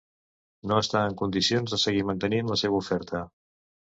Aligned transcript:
No 0.69 0.77
està 0.83 1.01
en 1.09 1.17
condicions 1.19 1.75
de 1.75 1.81
seguir 1.85 2.03
mantenint 2.13 2.53
la 2.55 2.59
seva 2.63 2.81
oferta. 2.85 3.23